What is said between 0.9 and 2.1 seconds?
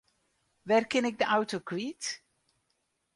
kin ik de auto kwyt?